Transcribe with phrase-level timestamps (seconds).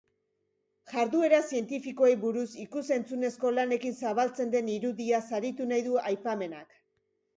[0.93, 6.75] Jarduera zientifikoei buruz ikus-entzunezko lanekin zabaltzen den irudia saritu nahi du aipamenak.